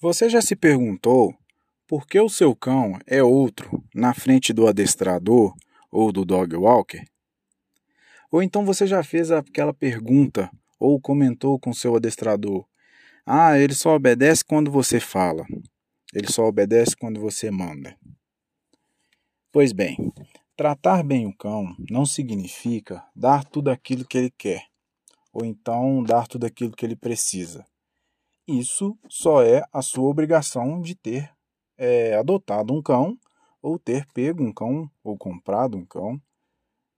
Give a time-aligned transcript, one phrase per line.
[0.00, 1.34] Você já se perguntou
[1.84, 5.52] por que o seu cão é outro na frente do adestrador
[5.90, 7.04] ou do dog walker?
[8.30, 10.48] Ou então você já fez aquela pergunta
[10.78, 12.64] ou comentou com seu adestrador:
[13.26, 15.44] "Ah, ele só obedece quando você fala.
[16.14, 17.98] Ele só obedece quando você manda."
[19.50, 19.96] Pois bem,
[20.56, 24.62] tratar bem o cão não significa dar tudo aquilo que ele quer,
[25.32, 27.66] ou então dar tudo aquilo que ele precisa.
[28.48, 31.30] Isso só é a sua obrigação de ter
[31.76, 33.18] é, adotado um cão
[33.60, 36.18] ou ter pego um cão ou comprado um cão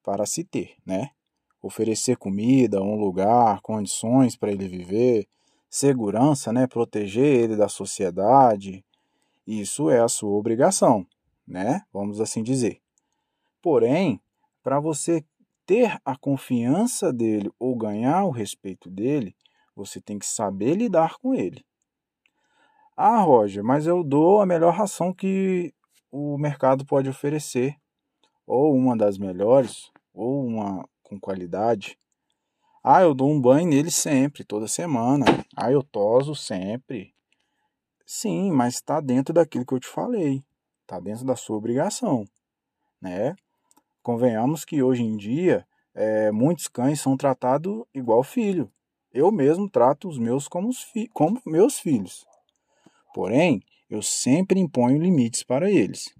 [0.00, 1.10] para se ter, né?
[1.60, 5.26] Oferecer comida, um lugar, condições para ele viver,
[5.68, 6.68] segurança, né?
[6.68, 8.84] Proteger ele da sociedade.
[9.44, 11.04] Isso é a sua obrigação,
[11.44, 11.82] né?
[11.92, 12.80] Vamos assim dizer.
[13.60, 14.20] Porém,
[14.62, 15.24] para você
[15.66, 19.34] ter a confiança dele ou ganhar o respeito dele,
[19.74, 21.64] você tem que saber lidar com ele.
[22.96, 25.72] Ah, Roger, mas eu dou a melhor ração que
[26.10, 27.76] o mercado pode oferecer,
[28.46, 31.98] ou uma das melhores, ou uma com qualidade.
[32.82, 35.24] Ah, eu dou um banho nele sempre, toda semana.
[35.56, 37.14] Ah, eu toso sempre.
[38.06, 40.44] Sim, mas está dentro daquilo que eu te falei.
[40.82, 42.24] Está dentro da sua obrigação,
[43.00, 43.36] né?
[44.02, 48.70] Convenhamos que hoje em dia é, muitos cães são tratados igual filho.
[49.12, 52.24] Eu mesmo trato os meus como, fi como meus filhos.
[53.12, 56.14] Porém, eu sempre imponho limites para eles.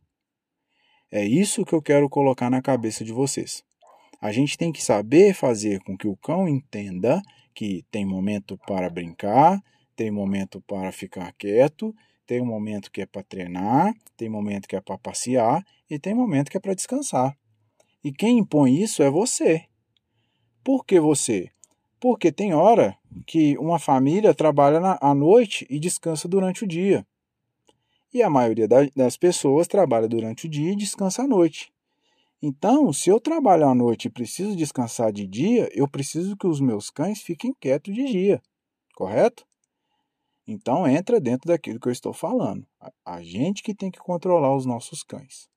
[1.10, 3.64] É isso que eu quero colocar na cabeça de vocês.
[4.20, 7.22] A gente tem que saber fazer com que o cão entenda
[7.55, 9.62] que tem momento para brincar,
[9.97, 11.94] tem momento para ficar quieto,
[12.27, 16.14] tem um momento que é para treinar, tem momento que é para passear e tem
[16.14, 17.36] momento que é para descansar.
[18.02, 19.64] E quem impõe isso é você.
[20.62, 21.50] Por que você?
[22.00, 27.06] Porque tem hora que uma família trabalha na, à noite e descansa durante o dia.
[28.12, 31.70] E a maioria das pessoas trabalha durante o dia e descansa à noite.
[32.42, 36.58] Então, se eu trabalho à noite e preciso descansar de dia, eu preciso que os
[36.58, 38.42] meus cães fiquem quietos de dia,
[38.96, 39.46] correto?
[40.46, 42.66] Então, entra dentro daquilo que eu estou falando.
[43.04, 45.50] A gente que tem que controlar os nossos cães,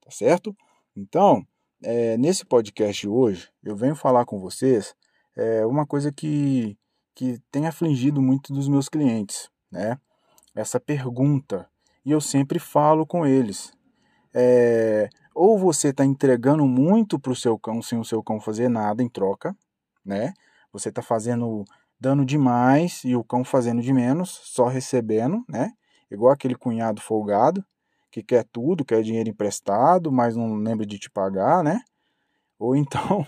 [0.00, 0.56] tá certo?
[0.96, 1.46] Então,
[1.82, 4.96] é, nesse podcast de hoje, eu venho falar com vocês
[5.36, 6.76] é uma coisa que,
[7.14, 9.98] que tem afligido muito dos meus clientes, né?
[10.54, 11.68] Essa pergunta.
[12.04, 13.72] E eu sempre falo com eles.
[14.32, 18.68] É, ou você está entregando muito para o seu cão sem o seu cão fazer
[18.68, 19.56] nada em troca,
[20.04, 20.32] né?
[20.72, 21.64] Você está fazendo
[21.98, 25.72] dando demais e o cão fazendo de menos, só recebendo, né?
[26.10, 27.64] Igual aquele cunhado folgado
[28.10, 31.80] que quer tudo, quer dinheiro emprestado, mas não lembra de te pagar, né?
[32.58, 33.26] Ou então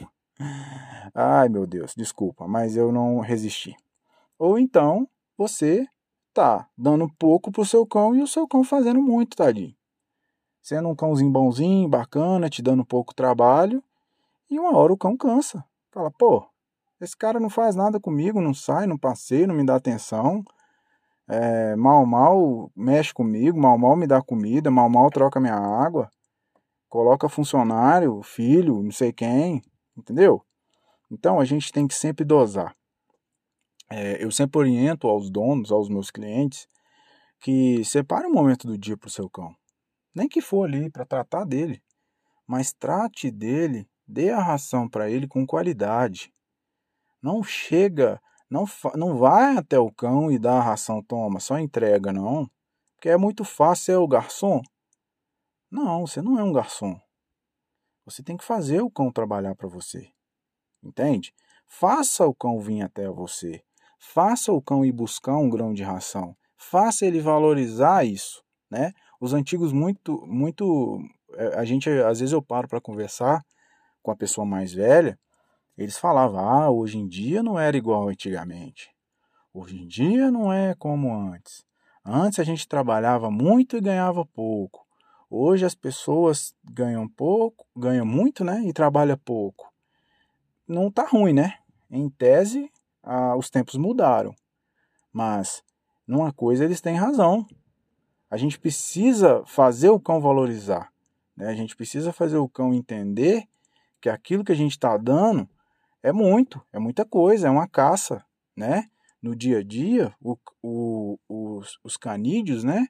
[1.15, 3.75] Ai, meu Deus, desculpa, mas eu não resisti.
[4.39, 5.87] Ou então, você
[6.35, 9.75] tá dando pouco pro seu cão e o seu cão fazendo muito, tadinho.
[10.63, 13.83] Sendo um cãozinho bonzinho, bacana, te dando pouco trabalho,
[14.51, 15.65] e uma hora o cão cansa.
[15.91, 16.47] Fala, pô,
[17.01, 20.45] esse cara não faz nada comigo, não sai, não passeia, não me dá atenção.
[21.29, 26.11] É, mal, mal mexe comigo, mal, mal me dá comida, mal, mal troca minha água.
[26.89, 29.63] Coloca funcionário, filho, não sei quem,
[29.97, 30.45] Entendeu?
[31.11, 32.75] Então a gente tem que sempre dosar.
[33.91, 36.69] É, eu sempre oriento aos donos, aos meus clientes,
[37.41, 39.55] que separe um momento do dia para o seu cão.
[40.15, 41.83] Nem que for ali para tratar dele,
[42.47, 46.33] mas trate dele, dê a ração para ele com qualidade.
[47.23, 48.21] Não chega,
[48.51, 48.65] não,
[48.95, 52.51] não vai até o cão e dá a ração, toma, só entrega, não.
[52.95, 54.63] Porque é muito fácil ser o garçom.
[55.71, 56.99] Não, você não é um garçom.
[58.07, 60.09] Você tem que fazer o cão trabalhar para você.
[60.83, 61.35] Entende?
[61.67, 63.63] Faça o cão vir até você.
[63.99, 66.37] Faça o cão ir buscar um grão de ração.
[66.57, 68.93] Faça ele valorizar isso, né?
[69.21, 71.01] Os antigos muito muito
[71.35, 73.45] é, a gente às vezes eu paro para conversar
[74.03, 75.19] com a pessoa mais velha,
[75.77, 78.91] eles falavam: "Ah, hoje em dia não era igual antigamente.
[79.53, 81.65] Hoje em dia não é como antes.
[82.05, 84.86] Antes a gente trabalhava muito e ganhava pouco.
[85.29, 88.63] Hoje as pessoas ganham pouco, ganham muito, né?
[88.65, 89.73] E trabalham pouco.
[90.67, 91.59] Não tá ruim, né?
[91.91, 92.71] Em tese,
[93.37, 94.35] os tempos mudaram.
[95.13, 95.65] Mas
[96.07, 97.47] numa coisa eles têm razão.
[98.31, 100.93] A gente precisa fazer o cão valorizar.
[101.37, 101.49] Né?
[101.49, 103.49] A gente precisa fazer o cão entender
[104.01, 105.49] que aquilo que a gente está dando
[106.03, 108.25] é muito, é muita coisa, é uma caça,
[108.57, 108.89] né?
[109.21, 112.87] No dia a dia, o, o, os, os canídeos, né?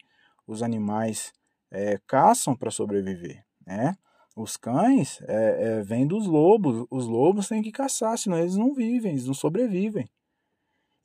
[0.46, 1.32] Os animais
[1.70, 3.94] é, caçam para sobreviver, né?
[4.34, 8.74] Os cães é, é, vêm dos lobos, os lobos têm que caçar, senão eles não
[8.74, 10.06] vivem, eles não sobrevivem.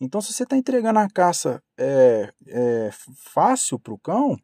[0.01, 4.37] Então, se você está entregando a caça é, é, fácil para o cão,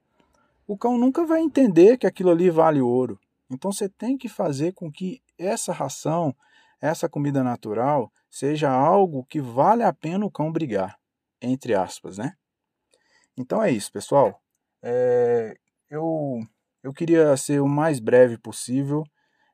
[0.65, 3.19] o cão nunca vai entender que aquilo ali vale ouro.
[3.49, 6.33] Então, você tem que fazer com que essa ração,
[6.79, 10.97] essa comida natural, seja algo que vale a pena o cão brigar,
[11.41, 12.33] entre aspas, né?
[13.37, 14.41] Então é isso, pessoal.
[14.81, 15.55] É,
[15.89, 16.39] eu,
[16.83, 19.03] eu queria ser o mais breve possível.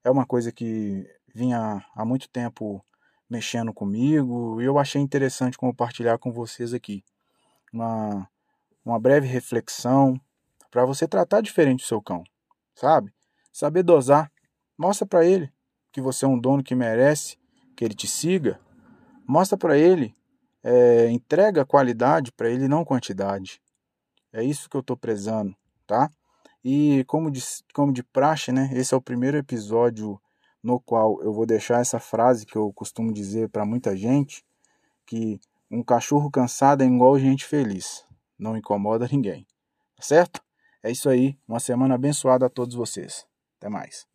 [0.03, 2.83] É uma coisa que vinha há muito tempo
[3.29, 7.03] mexendo comigo e eu achei interessante compartilhar com vocês aqui.
[7.71, 8.29] Uma,
[8.85, 10.19] uma breve reflexão
[10.69, 12.23] para você tratar diferente o seu cão,
[12.75, 13.13] sabe?
[13.51, 14.31] Saber dosar.
[14.77, 15.51] Mostra para ele
[15.91, 17.37] que você é um dono que merece
[17.75, 18.59] que ele te siga.
[19.27, 20.13] Mostra para ele,
[20.63, 23.61] é, entrega qualidade para ele, não quantidade.
[24.31, 25.55] É isso que eu estou prezando,
[25.87, 26.11] tá?
[26.63, 27.41] E como de,
[27.73, 28.69] como de praxe, né?
[28.73, 30.19] Esse é o primeiro episódio
[30.61, 34.45] no qual eu vou deixar essa frase que eu costumo dizer para muita gente,
[35.05, 35.39] que
[35.69, 38.05] um cachorro cansado é igual gente feliz,
[38.39, 39.45] não incomoda ninguém.
[39.97, 40.41] Tá certo?
[40.81, 43.25] É isso aí, uma semana abençoada a todos vocês.
[43.57, 44.07] Até mais.